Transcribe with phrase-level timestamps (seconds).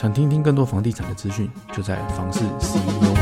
[0.00, 3.16] 想听听更多房地产的资讯，就在房事 CEO。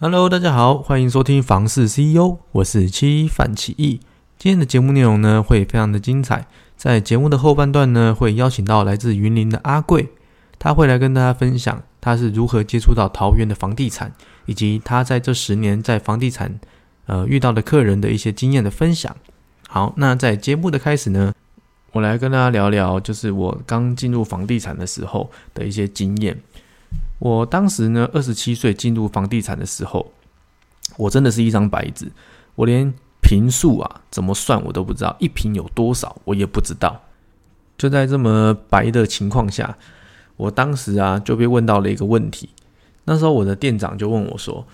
[0.00, 4.00] Hello，大家好，欢迎收听房事 CEO，我是七范启义。
[4.38, 10.08] 今天的节目内容呢会非常的精彩，在节目的后半段呢会邀请到来自云林的阿贵，
[10.58, 14.10] 他会来跟大家分享他是如何接触到桃园的房地产，
[14.46, 16.58] 以及他在这十年在房地产
[17.08, 19.16] 呃遇到的客人的一些经验的分享。
[19.68, 21.34] 好，那在节目的开始呢，
[21.90, 26.40] 我来跟大家聊聊，就是我刚进入房地产的时候的一些经验。
[27.18, 30.12] 我当时呢，二十七岁进入房地产的时候，
[30.96, 32.10] 我真的是一张白纸，
[32.54, 37.02] 我连平数啊怎么算我都不知道，一平有多少我也不知道。
[37.76, 39.76] 就在这么白的情况下，
[40.36, 42.48] 我当时啊就被问到了一个问题。
[43.04, 44.66] 那时候我的店长就问我说：“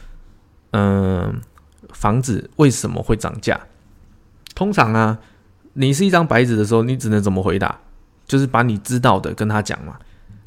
[0.73, 1.41] 嗯，
[1.95, 3.59] 房子为什么会涨价？”
[4.55, 5.19] 通常啊，
[5.73, 7.81] 你是一张白纸的时候，你只能怎么回答？
[8.27, 9.99] 就是把你知道的跟他讲嘛。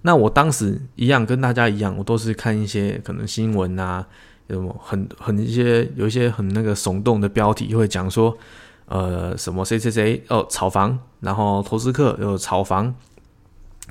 [0.03, 4.05] 那我当时一样跟大家一样，我都是看一些可能新闻啊，
[4.47, 8.37] 有什么很很一些有一些很那个耸动的标题，会讲说，
[8.85, 12.95] 呃，什么谁谁谁哦炒房，然后投资客有炒房，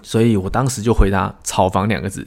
[0.00, 2.26] 所以我当时就回答“炒房”两个字，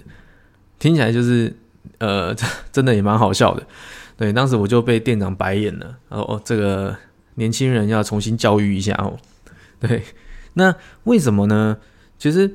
[0.78, 1.58] 听起来就是
[1.98, 2.36] 呃
[2.72, 3.66] 真的也蛮好笑的。
[4.20, 6.94] 对，当时我就被店长白眼了，然后哦这个
[7.36, 9.16] 年轻人要重新教育一下哦。
[9.80, 10.04] 对，
[10.56, 11.78] 那为什么呢？
[12.18, 12.54] 其实。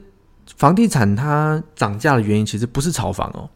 [0.59, 3.48] 房地产它涨价的原因其实不是炒房哦，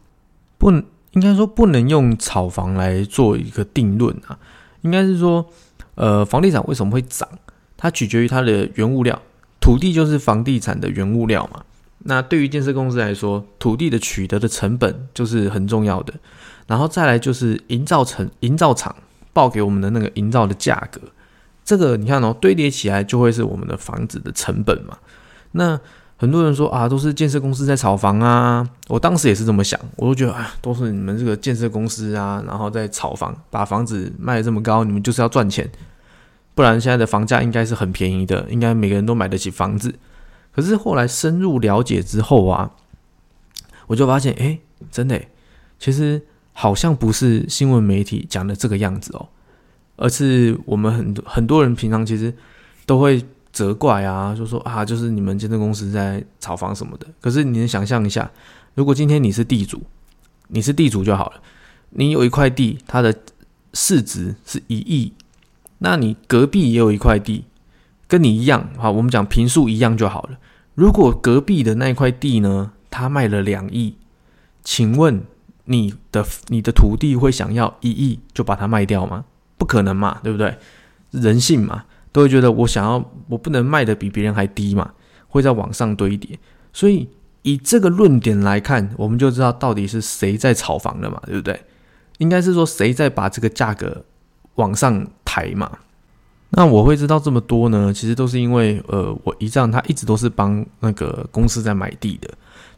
[0.57, 4.37] 不应该说不能用炒房来做一个定论啊，
[4.81, 5.45] 应该是说，
[5.93, 7.29] 呃，房地产为什么会涨？
[7.77, 9.21] 它取决于它的原物料，
[9.61, 11.63] 土地就是房地产的原物料嘛。
[11.99, 16.13] 那对于建设公司来说，土地的取得的成本就是很重要的，
[16.69, 18.95] 然后再来就是营造成营造厂
[19.33, 21.01] 报给我们的那个营造的价格，
[21.65, 24.95] 这个你看哦，堆叠起来就会是我们的房子的成本嘛。
[25.53, 25.79] 那
[26.15, 28.69] 很多人说啊，都是建设公司在炒房啊！
[28.87, 35.67] 我当时也是这么想，我都觉得啊，都是你们这个建设公司啊，然后在炒房，把房子卖的这么高，你们就是要赚钱，
[36.53, 39.95] 不然现在的房价应该是很便宜的，应该每个人都买得起房子。
[40.53, 42.69] 可是后来深入了解之后啊，
[43.87, 44.59] 我就发现，哎，
[44.91, 45.19] 真的，
[45.79, 46.21] 其实
[46.59, 49.29] 好像不是新闻媒体讲的这个样子哦，
[49.95, 52.33] 而是我们很多很多人平常其实
[52.85, 53.23] 都会。
[53.51, 57.07] 责怪啊，就说啊，就是你们建设公司在炒房什么的。
[57.19, 58.29] 可是你能想象一下，
[58.75, 59.81] 如果今天你是地主，
[60.49, 61.41] 你是地主就好了，
[61.89, 63.13] 你有一块地，它的
[63.73, 65.13] 市值是一亿，
[65.79, 67.45] 那你隔壁也有一块地，
[68.07, 70.37] 跟你一样，好，我们讲平数一样就好了。
[70.75, 73.95] 如果隔壁的那块地呢，它卖了两亿，
[74.63, 75.23] 请问
[75.69, 79.23] 你的你的土地会想要一亿就把它卖掉吗？
[79.57, 80.57] 不可能嘛，对不对？
[81.11, 81.85] 人性嘛。
[82.11, 84.93] 都会觉得我想要，我不能卖的比别人还低嘛，
[85.27, 86.39] 会在往上堆叠。
[86.73, 87.07] 所以
[87.43, 91.61] 以这个论点来看，我们就知道到底是谁在炒房了嘛，对不对？
[92.17, 94.03] 应该是说谁在把这个价格
[94.55, 95.71] 往上抬嘛。
[96.51, 102.29] 那我会知道这么多呢，其实都是因为呃，我姨丈他一直都是帮那个公司在买地的，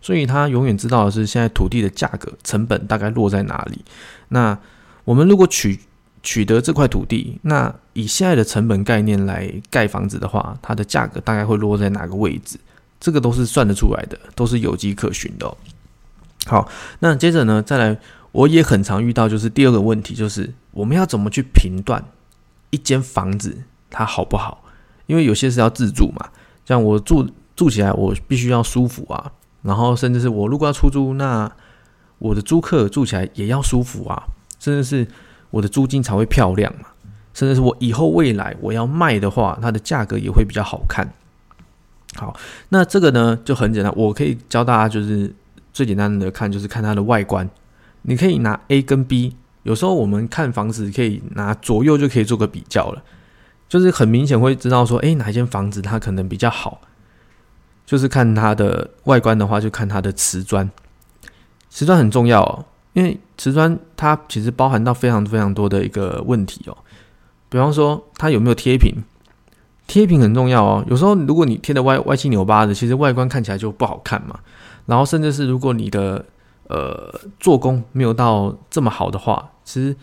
[0.01, 3.83] 所以他永远知道的是现在土地的价格成本大概落在哪里。
[4.27, 4.57] 那
[5.05, 5.79] 我们如果取
[6.21, 12.59] 取得这块土地，那以现在的成本概念来盖房子的话，它的价格大概会落在哪个位置？
[12.99, 15.51] 这个都是算得出来的，都是有迹可循的。
[16.45, 16.67] 好，
[16.99, 17.97] 那接着呢，再来，
[18.31, 22.03] 我也很常遇到，就是第二个问题，就是我们要怎么去评断
[22.71, 24.63] 一间房子它好不好？
[25.05, 26.29] 因为有些是要自住嘛，
[26.65, 31.51] 像我住住起来，我必须要舒服啊，然后甚至是我如果要出租，那
[32.17, 34.23] 我的租客住起来也要舒服啊，
[34.59, 35.07] 甚至是。
[35.51, 36.87] 我的租金才会漂亮嘛，
[37.33, 41.13] 甚至是我以后未来我要卖的话，它的价格也会比较好看。
[42.15, 42.33] 好，
[42.69, 45.35] 那这个呢就很简单，我可以教大家，就是
[45.73, 47.49] 最简单的看，就是看它的外观。
[48.03, 53.03] 你可以拿 A 跟 B，有时候我们看房子可以拿左右就可以做个比较了，
[53.69, 56.81] 就是很明显会知道说，哎，哪一间房子它可能比较好，
[57.85, 60.69] 就是看它的外观的话，就看它的瓷砖，
[61.69, 62.65] 瓷砖很重要哦。
[62.93, 66.75] 因为瓷砖它其实包含到非常非常多的一个问题哦，
[67.47, 68.93] 比方说它有没有贴平，
[69.87, 70.83] 贴平很重要哦。
[70.89, 74.39] 有时候如果你贴的歪歪七扭八的，其实外观看起来就不好看嘛。
[74.87, 76.25] 然后甚至是如果你的
[76.67, 79.95] 呃做工没有到这么好的话，其实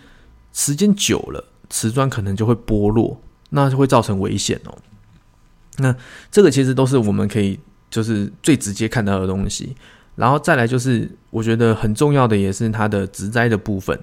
[0.52, 3.20] 时间久了，瓷砖可能就会剥落，
[3.50, 4.76] 那就会造成危险哦。
[5.78, 5.94] 那
[6.30, 7.58] 这个其实都是我们可以
[7.90, 9.76] 就是最直接看到的东西。
[10.16, 13.96] 然后再来就是，我觉得很重要的也是它的植栽的部分。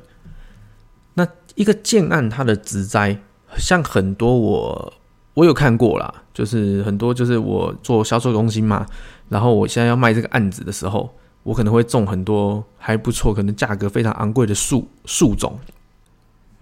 [1.16, 3.20] 那一个建案它的植栽
[3.58, 4.94] 像很多我
[5.34, 8.86] 我有看过啦，就是很多就是我做销售中心嘛，
[9.28, 11.14] 然后我现在要卖这个案子的时候，
[11.46, 15.58] 我可能会种很多还不错，可能价格非常昂贵的树树种。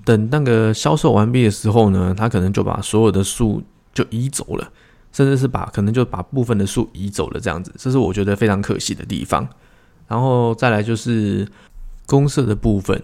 [0.03, 3.63] 等那个销售完毕的时候呢，他可能就把所有的树
[3.93, 4.69] 就移走了，
[5.13, 9.47] 甚至是把可能就把部分的树移走了，这样子，这是我觉得非常可惜的地方。
[10.09, 11.47] 然后再来就是
[12.05, 13.01] 公社的部分，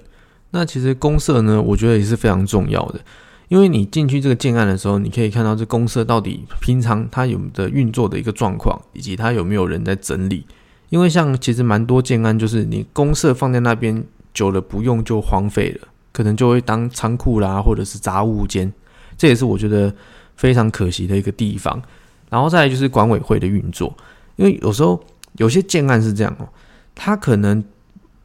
[0.51, 2.99] 那其实公社呢，我觉得也是非常重要的，
[3.47, 10.45] 因为你进去这个建案的时候，你可以看到这公社到底平常它有的运作的一个状况，以及它有没有人在整理。
[10.89, 14.03] 因为像其实蛮多建案，就是你公社放在那边
[14.33, 15.88] 久了不用就荒废了。
[16.12, 18.74] 可能就会当仓库啦，或者是杂物间，
[19.15, 19.94] 这也是我觉得
[20.36, 21.81] 非常可惜的一个地方。
[22.30, 23.95] 然后再来就是管委会的运作，
[24.36, 25.01] 因为有时候
[25.38, 26.50] 有些建案是这样哦，
[26.95, 27.63] 它可能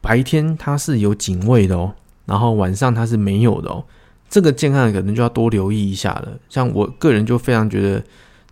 [0.01, 1.93] 白天它是有警卫的哦，
[2.25, 3.85] 然后晚上它是没有的哦。
[4.27, 6.37] 这个建案可能就要多留意一下了。
[6.49, 8.03] 像我个人就非常觉得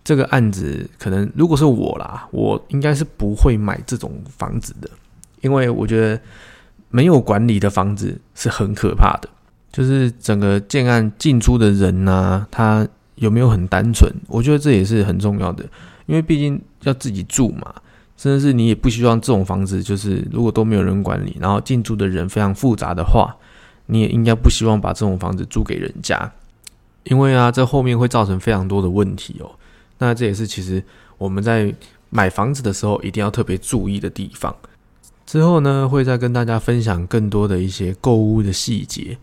[0.04, 4.88] 这个案子，可能如果是我啦，我应该是不会买这种房子的，
[5.40, 6.20] 因为我觉得。
[6.90, 9.28] 没有管理的房子是很可怕的，
[9.72, 12.86] 就是整个建案进出的人呐，他
[13.16, 14.08] 有没有很单纯？
[14.28, 15.64] 我觉得这也是很重要的，
[16.06, 17.74] 因为毕竟要自己住嘛，
[18.16, 23.34] 甚至是你也不希望这种房子就是如果都没有人管理，然后进驻的人非常复杂的话，
[23.86, 26.30] 你也应该不希望把这种房子租给人家，
[27.02, 29.50] 因为啊，这后面会造成非常多的问题哦。
[29.98, 30.82] 那这也是其实
[31.18, 31.74] 我们在
[32.10, 34.54] 买房子的时候一定要特别注意的地方。
[35.26, 39.16] 之后呢，会再跟大家分享更多的一些购物的细节。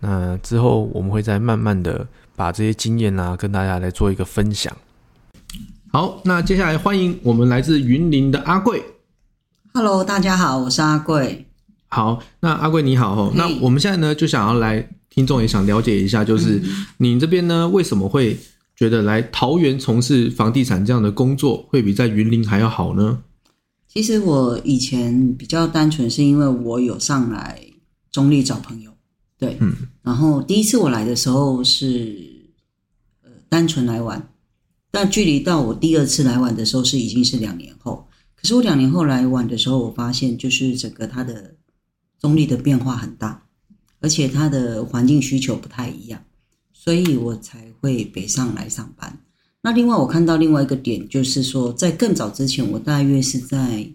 [0.00, 2.06] 那之后我们会再慢慢的
[2.36, 4.76] 把这些经验啊，跟大家来做一个分享。
[5.90, 8.82] 好，那接下来欢迎我们来自云林的阿贵。
[9.72, 11.46] Hello，大家好，我是阿贵。
[11.88, 13.32] 好，那阿贵你好哦。
[13.34, 16.60] 那我们现在呢，就想要来，听众也想了解一下，就是
[16.98, 18.36] 你这边呢，为什么会
[18.76, 23.22] 觉得来桃园从事房地产这样的工作，会比在云林还要好呢？
[23.88, 27.58] 其实我以前比较单纯，是因为我有上来
[28.12, 28.92] 中立找朋友，
[29.38, 32.44] 对，嗯，然后第一次我来的时候是
[33.22, 34.28] 呃单纯来玩，
[34.90, 38.06] 但距离到我第二次来玩的时候是已经是两年后。
[38.34, 41.54] 可是我两年后来玩的时候，我发现就是整个它的
[42.20, 43.44] 中立的变化很大，
[44.00, 46.22] 而且它的环境需求不太一样，
[46.86, 49.18] 所以我才会北上来上班。
[49.60, 53.90] 那另外，我看到另外一个点，就是说，在更早之前，我大约是在，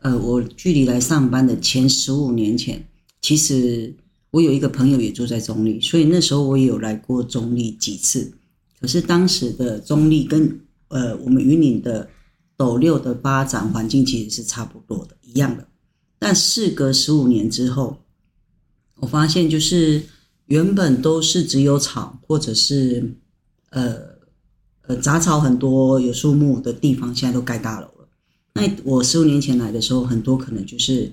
[0.00, 2.86] 呃，我距离来上班的前十五年前，
[3.22, 3.96] 其实
[4.32, 8.30] 我有一个朋友也住在中立，所以那时候我也有来过中立几次。
[8.78, 12.06] 可是当时的中立跟呃我们云岭的
[12.54, 15.66] 斗六的发展环境其实是差不多的，一样的。
[16.18, 17.96] 但事隔十五年之后，
[18.96, 20.02] 我发现就是
[20.46, 23.14] 原本都是只有草，或者是
[23.70, 24.16] 呃。
[24.88, 28.08] 呃，杂草很多，有树木的地方，现在都盖大楼了。
[28.52, 31.12] 那我十五年前来的时候，很多可能就是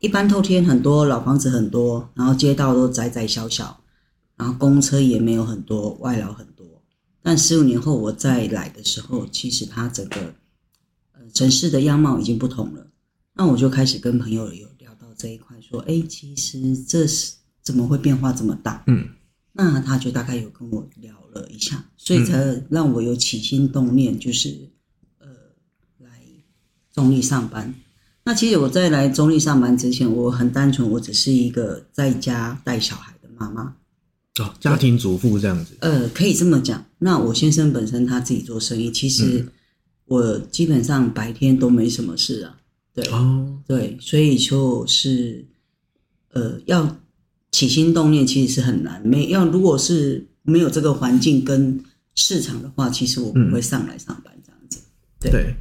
[0.00, 3.80] 一般透天，很多老房子很多，然后街道都窄窄小小，
[4.36, 6.66] 然后公车也没有很多，外劳很多。
[7.22, 10.34] 但十五年后我再来的时候，其实它整个
[11.12, 12.88] 呃城市的样貌已经不同了。
[13.34, 17.34] 那我就开始跟朋友有聊到这一块，说，哎，其实这是
[17.66, 18.82] 怎么会变化这么大？
[18.86, 19.08] 嗯。
[19.58, 24.54] 那他就大概有跟我聊了一下，所以才让我有起心动念，就是
[25.18, 25.26] 呃
[25.96, 26.20] 来
[26.92, 27.74] 中立上班。
[28.22, 33.74] 那其实我在来中立上班之前，我很单纯，我只是一个在家带小孩的妈妈，
[34.40, 35.74] 哦，家庭主妇这样子。
[35.80, 36.84] 呃，可以这么讲。
[36.98, 39.48] 那我先生本身他自己做生意，其实
[40.04, 42.58] 我基本上白天都没什么事啊。
[42.92, 45.46] 对，哦，对，所以就是
[46.34, 46.94] 呃要。
[47.56, 51.82] 起心动念其实是很难，没要如果是没有这个环境跟
[52.14, 54.78] 市场的话，其实我不会上来上班这样子。
[55.18, 55.54] 对，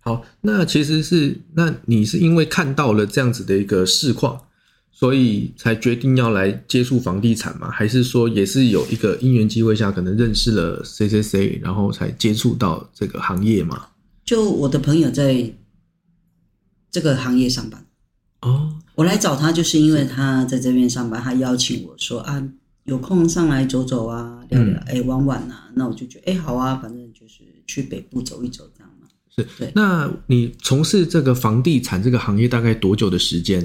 [0.00, 4.38] 好，那其实是那你是因为看到了这样子的一个市况，
[4.92, 7.70] 所以才决定要来接触房地产吗？
[7.70, 13.86] 还是说也是有一个因缘机会下，可能认识了谁谁谁然后才接触到这个行业嘛？
[14.26, 15.50] 就我的朋友在
[16.90, 17.86] 这个行业上班。
[18.42, 18.77] 哦。
[18.98, 22.42] 我来找他，就是因为他在这边上班，他邀请我说啊，
[22.82, 25.70] 有空上来走走啊，聊聊，哎，玩玩啊。
[25.74, 29.06] 那我就觉得，哎，好啊，反正就是去北部走一走，这样嘛。
[29.36, 29.70] 是，对。
[29.72, 33.62] 那你从事这个房地产这个行业大概多久的时间？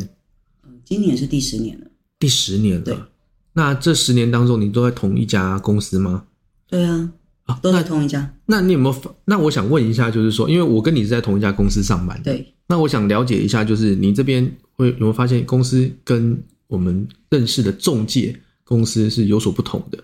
[0.67, 1.87] 嗯，今年是第十年了。
[2.19, 3.09] 第十年了。
[3.53, 6.25] 那这十年当中，你都在同一家公司吗？
[6.67, 7.11] 对啊，
[7.45, 8.35] 啊，都在同一家。
[8.45, 9.15] 那你有没有？
[9.25, 12.52] 那我想问一下，就是说，因为我跟你是在同一家公司上班，对。
[12.67, 14.51] 那我想了解一下，就是你这边。
[14.75, 20.03] 会有没有发现公司跟我们认识的中介公司是有所不同的？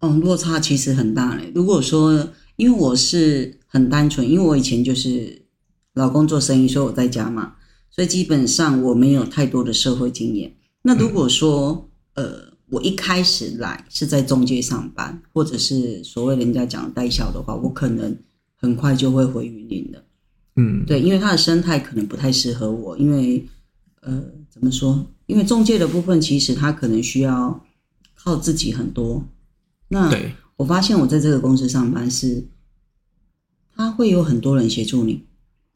[0.00, 1.50] 哦，落差其实很大嘞。
[1.54, 5.46] 如果说，因为我是很单纯，因为我以前就是
[5.94, 7.54] 老公做生意，所以我在家嘛，
[7.90, 10.54] 所以基本上我没有太多的社会经验。
[10.82, 18.14] 那如果说，呃，我一开始来是在中介上班，或者是所谓人家讲代销的话，我可能
[18.56, 20.04] 很快就会回云林的。
[20.56, 23.46] 嗯，对，因为它的生态可能不太适合我，因为
[24.00, 25.06] 呃，怎么说？
[25.26, 27.64] 因为中介的部分其实它可能需要
[28.14, 29.22] 靠自己很多。
[29.88, 30.10] 那，
[30.56, 32.48] 我发现我在这个公司上班是，
[33.74, 35.26] 他会有很多人协助你，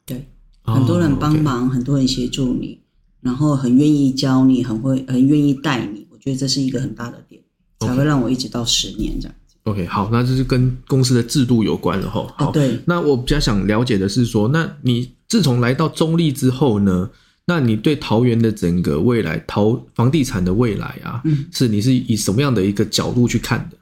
[0.05, 0.27] 对，
[0.63, 2.81] 很多人帮哦忙，很多人协助你，
[3.21, 6.07] 然后很愿意教你，很会很愿意带你。
[6.09, 7.41] 我觉得这是一个很大的点，
[7.79, 9.35] 才会让我一直到十年这样。
[9.63, 12.27] OK，好，那这是跟公司的制度有关了哈。
[12.37, 17.11] 好，哦，对，那我比较想了解的是说，那你自从来到中立之后呢，
[17.45, 23.77] 那你对桃园的整个未来，桃房地产的未来啊，嗯是你是以什么样的一个角度去看的？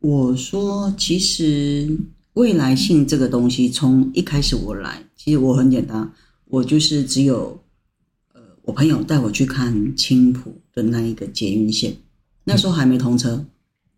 [0.00, 1.96] 我说，其实
[2.32, 6.10] 未来性这个东西，从一开始我来，其实我很简单，
[6.46, 7.62] 我就是只有，
[8.32, 11.98] 呃，我朋友带我去看青浦的那一个捷运线，
[12.44, 13.44] 那时候还没通车，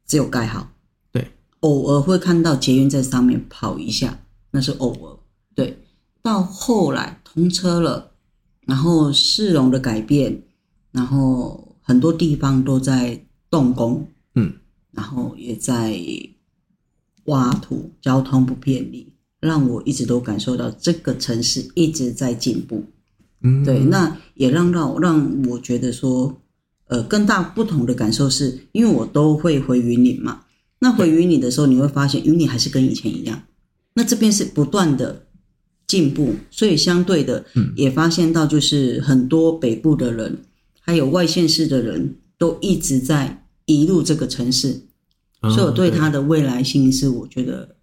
[0.07, 0.69] 只有盖好，
[1.13, 4.21] 对，偶尔会看到捷运在上面跑一下，
[4.51, 5.19] 那是偶尔，
[5.55, 5.79] 对，
[6.23, 8.13] 到后来通车了，
[8.67, 10.43] 然后市容的改变，
[10.93, 14.55] 然后很多地方都在动工，嗯。
[14.97, 16.01] 然后也在
[17.25, 22.85] 挖土，交通不便利，让我一直都感受到这个城市一直在进步。
[23.41, 26.41] 嗯，对，那也让让让我觉得说，
[26.87, 30.43] 呃，更大不同的感受是，因为我都会回云岭嘛。
[30.81, 33.43] 那回云岭的时候，你会发现云岭还是跟以前一样。
[33.95, 35.27] 那这边是不断的
[35.87, 40.39] 进步，所以相对的嗯也发现到，就是很多北部的人，
[40.81, 44.83] 还有外县市的人都一直在移入这个城市。
[45.41, 47.77] 哦所以我对它的未来性是我觉得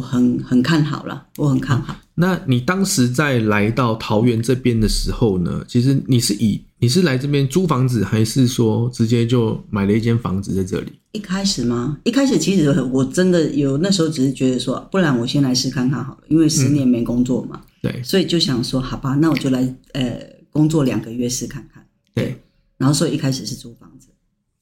[0.00, 1.94] 我很很看好了，我很看好。
[2.14, 10.92] 那你当时在来到桃园这边的时候呢，其实你是以你是来这边租房子，还是说直接就买了一间房子在这里？
[11.12, 11.98] 一开始吗？
[12.04, 20.18] 一开始其实我真的有那时候只是觉得说，不然我先来试看看好了，因为十年没工作嘛，对所以就想说，好吧，那我就来呃
[20.50, 21.84] 工作两个月试看看。
[22.14, 22.34] 对，
[22.78, 24.08] 然后所以一开始是租房子。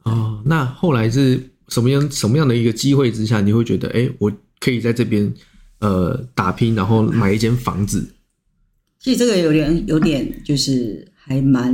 [0.03, 5.33] 哦，那后来是什么样什么样的一个机会之下，你会觉得，哎，我可以在这边
[5.81, 8.15] 呃打拼，然后买一间房子？
[8.99, 11.73] 其实这个有点有点就是还蛮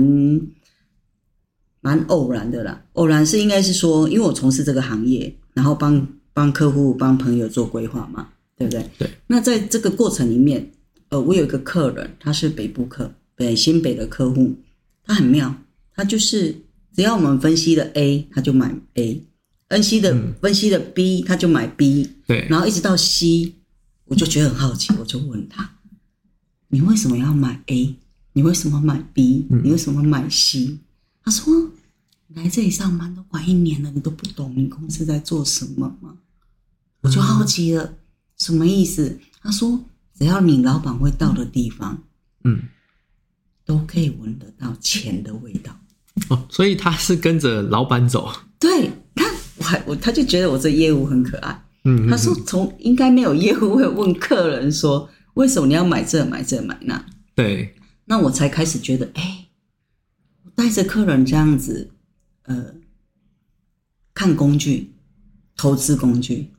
[1.80, 2.84] 蛮偶然的啦。
[2.92, 8.84] 偶然是应该是说，因为我从事这个行业，然后帮帮客户、帮朋友做规划嘛，对不对？
[8.98, 9.10] 对。
[9.26, 10.70] 那在这个过程里面，
[11.08, 14.54] 呃，我有一个客人，他是北部客，北新北的客户，
[15.04, 15.54] 他很妙，
[15.94, 16.54] 他就是
[16.94, 19.22] 只要我们分析了 A，他就买 A。
[19.68, 23.54] 分析的、分析的 B，他就买 B，对，然后一直到 C，
[24.04, 25.78] 我就觉得很好奇，我就问他
[26.68, 27.96] ：“你为什么要买 A？
[28.34, 29.46] 你为什么买 B？
[29.48, 30.78] 你为什么买 C？”
[31.24, 31.70] 他说
[32.34, 36.18] ：“来这里上班都快一年了，你都不懂你公司在做什么吗？”
[37.00, 37.94] 我就好奇了，
[38.38, 39.18] 什么意思？
[39.40, 39.84] 他说
[40.18, 42.02] ：“只要你老板会到的地方，
[42.44, 42.62] 嗯，
[43.64, 45.78] 都可以闻得到钱的味道。
[46.28, 48.94] 哦，所以他是跟着老板走，”对他，
[49.64, 51.64] 我还我他就觉得我这业务很可爱。
[51.84, 57.02] 嗯，他说从应该没有业务会问客人说为什么你要买这买这买那，
[57.34, 59.46] 对，那我才开始觉得，哎，
[60.44, 61.90] 我带着客人这样子，
[62.42, 62.74] 呃，
[64.12, 64.92] 看工具，
[65.56, 66.50] 投资工具，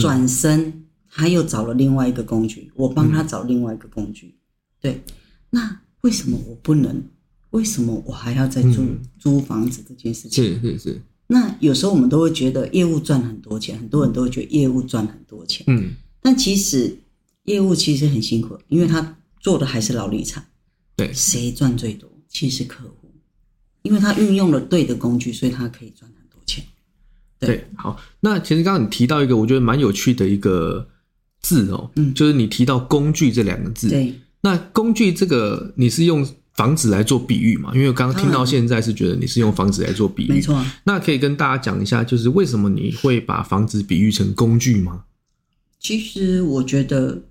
[0.00, 4.36] 转身他又找了另外一个工具，我帮他找另外一个工具，
[4.80, 5.02] 对，
[5.50, 7.02] 那为什么我不能？
[7.50, 8.84] 为什么我还要再租、
[9.18, 10.44] 租房子这件事情？
[10.44, 15.90] 是是是，那有时候我们都会觉得业务赚很多钱，很多人都会觉得业务赚很多钱，嗯，
[16.22, 16.96] 但其实
[17.44, 20.46] 业务其实很辛苦，因为他做的还是劳力产。
[20.94, 21.12] 对。
[21.12, 22.08] 谁赚最多？
[22.28, 23.10] 其实客户，
[23.82, 26.64] 因为他运用了对的工具，所以他可以赚很多钱。
[27.38, 27.48] 对。
[27.48, 30.88] 对，好，那其实刚刚你提到一个我觉得蛮有趣的一个
[31.40, 32.14] 字哦，嗯。
[32.14, 37.70] 就是你提到工具这两个字，对，那工具这个你是用房子来做比喻嘛？
[37.74, 40.64] 因为我刚刚听到现在是觉得你是用房子来做比喻，没错。
[40.84, 45.04] 那可以跟大家讲一下，就是为什么你会把房子比喻成工具吗？
[45.78, 47.22] 其实我觉得，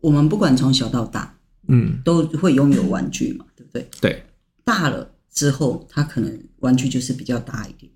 [0.00, 3.88] 我们不管从小到大，嗯，都会拥有玩具嘛，对不对？
[4.00, 4.24] 对，
[4.64, 7.90] 大了之后，它可能玩具就是比较大一点，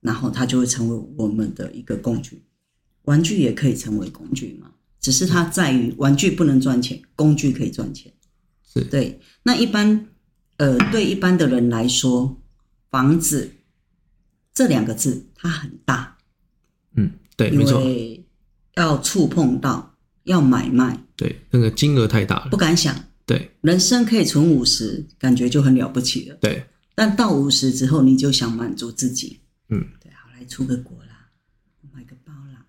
[0.00, 2.42] 然后它就会成为我们的一个工具。
[3.04, 8.10] 玩具也可以成为工具嘛，只是它在于玩具不能赚钱，工具可以赚钱。
[8.82, 9.20] 是对。
[9.42, 10.08] 那一般
[10.56, 12.40] 呃，对一般的人来说，
[12.90, 13.50] 房子
[14.54, 16.16] 这两个字它很大，
[16.96, 18.24] 嗯，对，因没错，为
[18.74, 22.94] 要触碰到，要买卖，对，那个金额太大了不，敢想。
[23.26, 26.36] 对人生可以存五十，感觉就很了不起了。
[26.36, 26.64] 对，
[26.94, 31.28] 但到五十之后，你就想满足自己，嗯，对，好来出个国啦，
[31.92, 32.64] 买个包啦，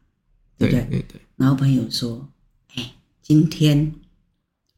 [0.57, 0.99] 对对不对？
[0.99, 2.27] 对对，然后朋友说
[2.73, 3.93] ：“哎，今天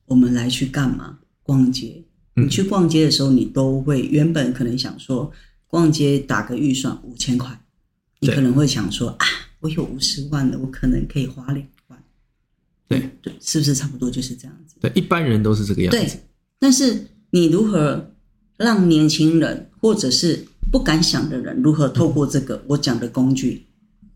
[0.05, 1.18] 我们来去干嘛？
[1.49, 2.03] 逛街。
[2.35, 2.45] 嗯。
[2.45, 5.31] 你去逛街的时候，你都会原本可能想说，
[5.67, 7.59] 逛街打个预算五千块，
[8.19, 9.25] 你可能会想说啊，
[9.61, 12.03] 我有五十万了，我可能可以花两万。
[12.87, 13.09] 对。
[13.21, 14.75] 对，是不是差不多就是这样子？
[14.79, 15.97] 对，一般人都是这个样子。
[15.97, 16.07] 对，，
[16.59, 18.13] 但是你如何
[18.57, 23.65] 让年轻人或者是不敢想的人，如何透过这个我讲的工具，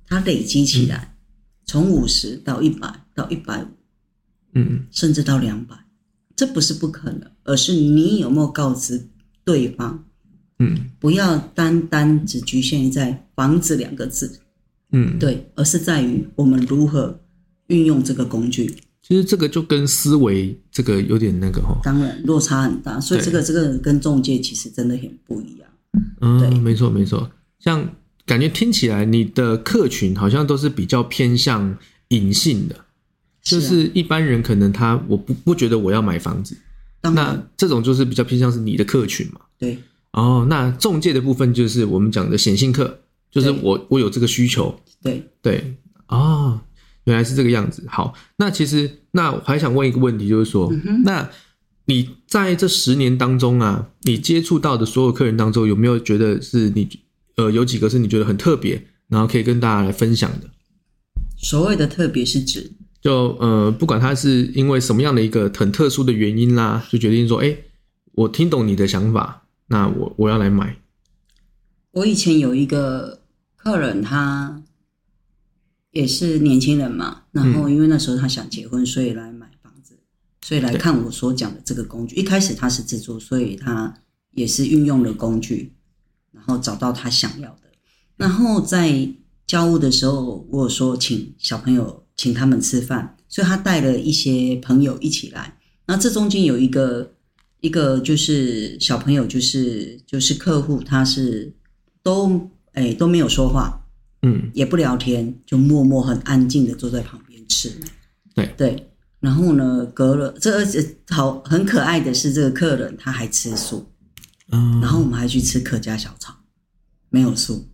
[0.07, 1.15] 它累积起来，
[1.65, 3.67] 从五十到一百到一百五，
[4.53, 5.75] 嗯，甚至到两百，
[6.43, 9.07] 这不是不可能，而是你有没有告知
[9.45, 10.03] 对方，
[10.59, 14.39] 嗯不要单单只局限于在房子两个字，
[14.91, 17.17] 嗯，对，而是在于我们如何
[17.67, 18.75] 运用这个工具。
[19.01, 25.69] 其实这个就跟思维这个有点那个哈，当然落差很大，所以对这个这个跟中介其实真的很不一样。
[26.19, 27.89] 对嗯，没错没错，像
[28.25, 31.77] 感觉听起来你的客群好像都是比较偏向
[32.09, 32.75] 隐性的，
[33.43, 36.57] 就是一般人可能他我不不觉得我要买房子，
[37.01, 39.41] 那这种就是比较偏向是你的客群嘛。
[39.59, 39.77] 对。
[40.13, 42.99] 哦，那中介的部分就是我们讲的显性客，
[43.31, 45.75] 就是我我有这个需求，对，对，
[46.07, 46.61] 哦，
[47.05, 47.83] 原来是这个样子。
[47.87, 50.71] 好，那其实那我还想问一个问题，就是说，
[51.03, 51.27] 那
[51.85, 56.87] 你在这十年当中啊，你接触到的所有客人当中，有没有觉得是你
[57.37, 60.47] 呃有几个是你觉得很特别，然后可以跟大家来分享的？
[61.41, 62.71] 所谓的特别是指
[63.03, 67.53] 就呃，不管他是因为什么样的一个很特殊的原因啦，就决定说，哎，
[68.13, 70.77] 我听懂你的想法，那我我要来买。
[71.91, 73.19] 我以前有一个
[73.57, 74.63] 客人，他
[75.91, 79.99] 也是年轻人嘛，然后因为那时候他想结婚，所以来买房子，
[80.41, 82.15] 所以来看我所讲的这个工具。
[82.15, 83.93] 一开始他是自助，所以他
[84.31, 85.73] 也是运用了工具，
[86.31, 87.63] 然后找到他想要的。
[88.15, 89.09] 然后在
[89.45, 95.57] 交屋的时候，我有说请小朋友请他们吃饭，所以他带了一些朋友一起来。
[95.87, 97.13] 那这中间有一个
[97.61, 101.53] 一个就是小朋友，就是就是客户，他是
[102.01, 103.85] 都哎都没有说话，
[104.21, 104.49] 嗯。
[104.53, 107.71] 也不聊天，就默默很安静的坐在旁边吃。
[108.33, 108.53] 对。
[108.57, 113.89] 对，然后呢，隔了这而且好很可爱的是，这个客人他还吃素，
[114.51, 116.33] 嗯，然后我们还去吃客家小炒，
[117.09, 117.67] 没有素，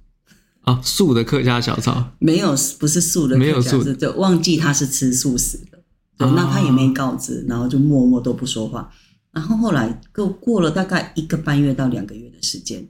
[0.69, 5.79] 啊，素的客家小炒，没有不是素的客家，没有素是就忘记他是吃素食的。
[6.17, 8.91] 那他也没告知，然后就默默都不说话。
[9.31, 12.87] 然后后来过过了大概一个半月到两个月的时间，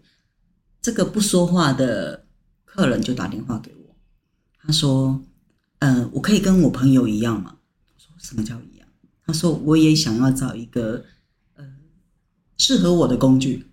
[0.82, 2.26] 这个不说话的
[2.66, 3.96] 客人就打电话给我，
[4.62, 5.22] 他说
[5.80, 7.56] ：“嗯、我可以跟我朋友一样吗？”
[7.96, 8.88] 我说：“什么叫一样？”
[9.26, 11.06] 他说：“我也想要找一个
[11.56, 11.64] 呃
[12.58, 13.68] 适合我的工具。”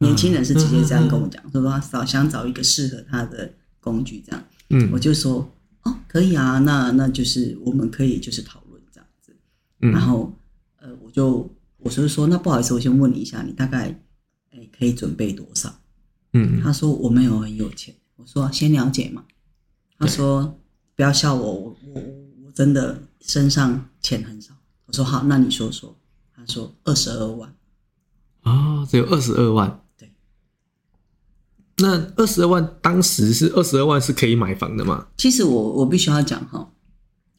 [0.00, 4.44] 年轻人是直接这样跟我讲，说他找想找一个适合他的工具，这样。
[4.70, 5.50] 嗯我就说
[5.82, 9.36] 哦，可以啊，那那就是我们可以就是讨论这样子。
[9.80, 10.32] 嗯然后
[10.80, 14.00] 呃，我就我就是说，那不好意思，我先问你一下，你大概
[14.52, 15.74] 哎可以准备多少？
[16.32, 17.94] 嗯他说我没有很有钱。
[18.16, 19.24] 我说先了解嘛。
[19.98, 20.58] 他说
[20.96, 22.02] 不要笑我，我我
[22.46, 24.54] 我真的身上钱很少。
[24.86, 25.94] 我说好，那你说说。
[26.34, 27.54] 他说二十二万。
[28.42, 29.82] 啊，只有二十二万。
[31.80, 35.06] 对，那二十二万当时是二十二万是可以买房的嘛？
[35.16, 36.70] 其实我我必须要讲哈，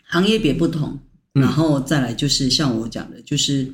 [0.08, 1.00] 行业别不同，
[1.36, 3.72] 嗯然后再来就是像我讲的，就是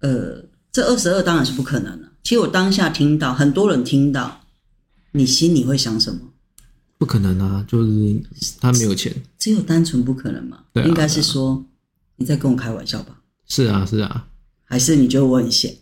[0.00, 2.08] 呃，这二十二当然是不可能了。
[2.22, 4.42] 其实我当下听到很多人听到，
[5.12, 6.20] 你心里会想什么？
[6.98, 8.22] 不可能啊，就是
[8.60, 9.14] 他没有钱。
[9.38, 10.58] 只有单纯不可能嘛？
[10.72, 11.64] 对啊应该是说
[12.16, 13.20] 你在跟我开玩笑吧？
[13.46, 14.26] 是啊，是啊，
[14.64, 15.74] 还是你觉得我很闲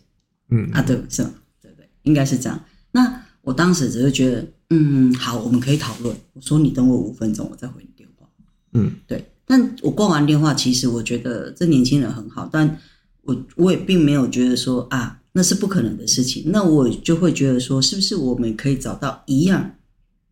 [0.49, 0.81] 嗯啊？
[0.81, 1.31] 对，是吗？
[1.61, 1.89] 对不对？
[2.03, 2.63] 应该是这样。
[2.91, 6.13] 那我当时只是觉得，嗯，好，我们可以讨论。
[6.33, 8.27] 我说你等我五分钟，我再回你电话。
[8.73, 12.77] 嗯对，但我挂完电话，其实我觉得这年轻人很好，但
[13.21, 16.43] 我我也并没有觉得说啊，那是不可能的事情。
[16.47, 19.77] 那我就会觉得说，是不是我们可以找到一样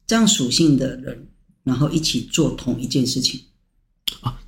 [0.06, 1.26] 这样属性的人，
[1.64, 3.40] 然后一起做同一件事情
[4.20, 4.42] 啊？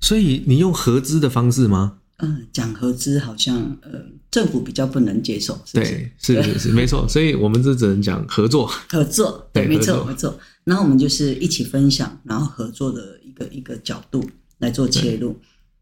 [0.00, 1.97] 所以你用合资的方式吗？
[2.18, 4.00] 嗯，讲合资好像呃
[4.30, 5.92] 政府比较不能接受，是不是？
[5.92, 7.06] 对，是是是，没错。
[7.08, 8.66] 所以我们这只能讲合作。
[8.88, 10.38] 合作，对，没错合作。
[10.64, 14.24] 然后我们就是一起分享，然后合作的一个一个角度
[14.58, 15.36] 来做切入。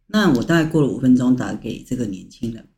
[0.09, 2.69] 那我大概过了五分钟，打给这个年轻人，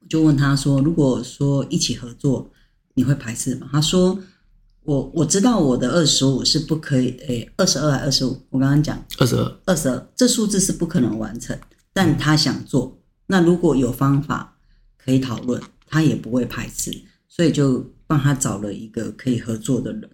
[0.00, 2.50] 我就问他说：“如果说一起合作，
[2.94, 4.18] 你会排斥吗？”他说
[4.84, 8.40] ：“我我知道我的二十五是不可以，诶，二十二还二十五？
[8.50, 11.58] 我刚刚讲二十二，二十二，这数字是不可能完成，
[11.98, 14.56] 但他想做，那如果有方法
[14.96, 16.96] 可以讨论，他也不会排斥，
[17.28, 20.08] 所以就帮他找了一个可以合作的人，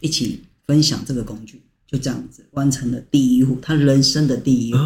[0.00, 4.80] 一起分享这个工具，就这样子完成了第一户，他人生的第一户。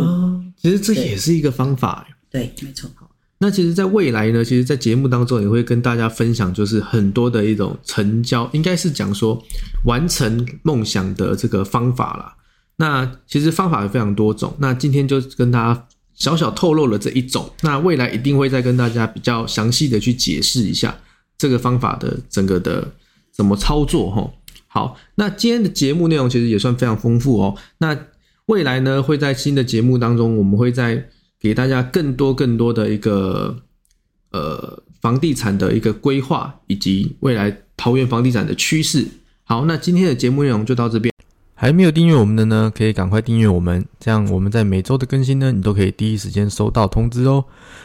[0.58, 2.90] 其实这也是一个方法，对，没错。
[3.38, 9.42] 那其实，在未来呢，其实，在节目当中也会跟大家分享，就是很多的一种成交，应该是讲说
[9.86, 12.36] 完成梦想的这个方法啦。
[12.76, 15.86] 那其实方法有非常多种，那今天就跟大家
[16.20, 20.96] 小小透露了这一种，那未来一定会再跟大家比较详细的去解释一下
[21.36, 22.92] 这个方法的整个的
[23.32, 24.30] 怎么操作哈。
[24.68, 27.56] 好，那今天的节目内容其实也算非常丰富哦。
[27.78, 27.98] 那
[28.46, 31.08] 未来呢，会在新的节目当中，我们会在。
[31.42, 33.62] 给大家更多更多的一个
[34.30, 39.06] 呃房地产的一个规划，以及未来桃园房地产的趋势。
[39.44, 41.10] 好，那今天的节目内容就到这边。
[41.60, 47.44] 还没有订阅我们的呢，可以赶快订阅我们，这样我们在每周的更新呢，你都可以第一时间收到通知哦。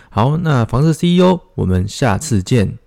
[0.10, 2.78] 好，那房子 CEO，我们下次见。